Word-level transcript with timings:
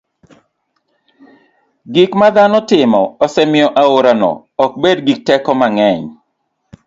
gik 1.93 2.11
ma 2.19 2.27
dhano 2.35 2.59
timo 2.69 3.01
osemiyo 3.25 3.67
aorano 3.81 4.31
ok 4.63 4.71
bed 4.81 4.97
gi 5.05 5.15
teko 5.27 5.51
mang'eny. 5.59 6.01